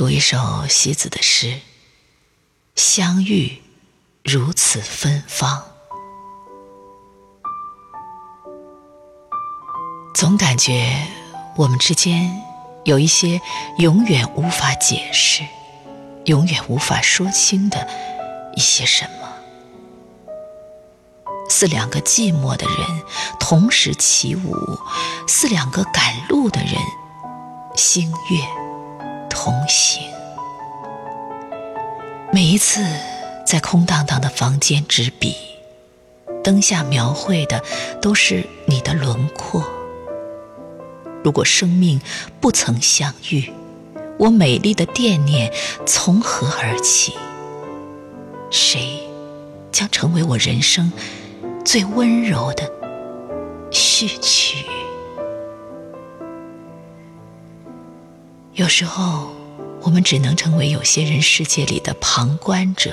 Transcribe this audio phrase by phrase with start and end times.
[0.00, 1.60] 读一首西子的诗：
[2.74, 3.60] 相遇
[4.24, 5.62] 如此芬芳，
[10.14, 11.06] 总感觉
[11.54, 12.42] 我们之间
[12.84, 13.42] 有一些
[13.76, 15.42] 永远无法解释、
[16.24, 17.86] 永远无法说清的
[18.56, 19.28] 一些什么。
[21.50, 23.02] 似两个寂寞的人
[23.38, 24.78] 同时起舞，
[25.28, 26.76] 似两个赶路的人
[27.76, 28.38] 星月
[29.30, 30.02] 同行。
[32.32, 32.84] 每一次
[33.46, 35.34] 在空荡荡的房间执笔，
[36.44, 37.62] 灯下描绘的
[38.02, 39.64] 都是你的轮廓。
[41.24, 42.00] 如果生命
[42.40, 43.50] 不曾相遇，
[44.18, 45.52] 我美丽的惦念
[45.86, 47.14] 从何而起？
[48.50, 49.00] 谁
[49.70, 50.92] 将成为我人生？
[51.64, 52.70] 最温柔的
[53.70, 54.59] 序曲。
[58.60, 59.30] 有时候，
[59.80, 62.90] 我们只能成为有些人世界里的旁观者；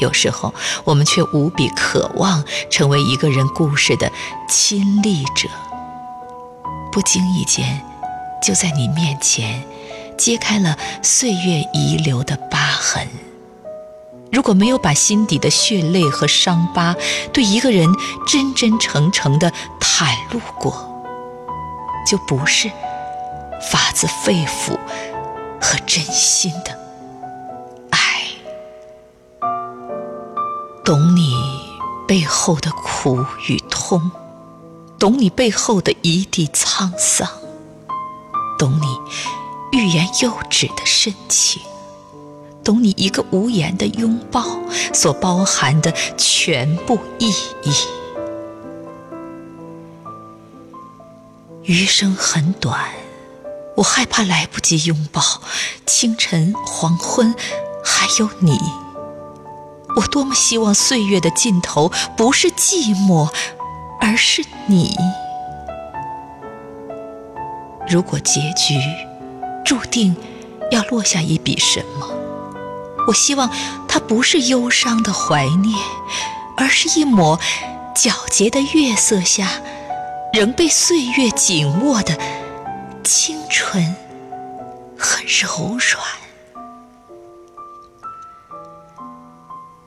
[0.00, 4.10] 有时候，我们却无比渴望成为一个人故事的
[4.48, 5.48] 亲历者。
[6.90, 7.80] 不经意间，
[8.42, 9.62] 就在你面前
[10.18, 13.06] 揭开了岁月遗留的疤痕。
[14.32, 16.96] 如果没有把心底的血泪和伤疤
[17.32, 17.88] 对一个人
[18.26, 20.74] 真真诚诚的袒露过，
[22.04, 22.68] 就不是
[23.70, 24.78] 发自肺腑
[25.60, 26.78] 和真心的
[27.90, 27.98] 爱。
[30.84, 31.34] 懂你
[32.06, 34.10] 背后的苦与痛，
[34.98, 37.28] 懂你背后的一地沧桑，
[38.58, 41.62] 懂你欲言又止的深情。
[42.62, 44.42] 懂你一个无言的拥抱
[44.94, 47.28] 所包含的全部意
[47.62, 47.72] 义。
[51.64, 52.90] 余生很短，
[53.76, 55.22] 我害怕来不及拥抱。
[55.86, 57.34] 清晨、黄昏，
[57.84, 58.58] 还有你。
[59.96, 63.32] 我多么希望岁月的尽头不是寂寞，
[64.00, 64.96] 而是你。
[67.88, 68.74] 如果结局
[69.64, 70.16] 注定
[70.70, 72.08] 要落下一笔什么？
[73.06, 73.50] 我希望
[73.86, 75.78] 它不是忧伤的怀念，
[76.56, 77.38] 而是一抹
[77.94, 79.48] 皎洁的月色下，
[80.32, 82.18] 仍被岁月紧握的
[83.04, 83.94] 清纯
[84.98, 86.04] 和柔软。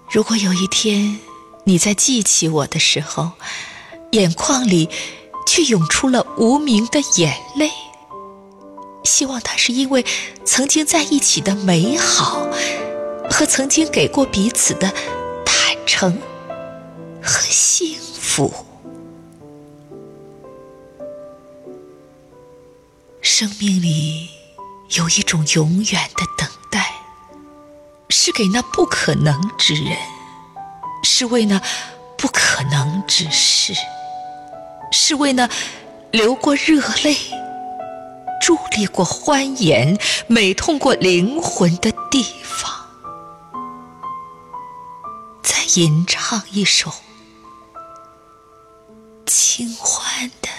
[0.09, 1.19] 如果有一天
[1.65, 3.31] 你在记起我的时候，
[4.11, 4.89] 眼眶里
[5.45, 7.69] 却涌出了无名的眼泪，
[9.03, 10.05] 希望它是因为
[10.45, 12.47] 曾经在一起的美好。
[13.29, 14.89] 和曾经给过彼此的
[15.45, 16.17] 坦诚
[17.21, 18.51] 和幸福，
[23.39, 24.31] 生命里
[24.97, 26.91] 有一种永远的等待，
[28.09, 29.95] 是给那不可能之人，
[31.03, 31.61] 是为那
[32.17, 33.75] 不可能之事，
[34.91, 35.47] 是为那
[36.09, 37.15] 流过热泪、
[38.41, 39.95] 伫立过欢颜、
[40.25, 42.87] 美痛过灵魂的地方。
[45.75, 46.91] 吟唱一首
[49.27, 50.56] 清欢的。